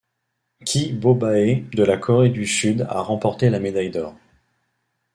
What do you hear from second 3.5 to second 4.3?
la médaille d'or.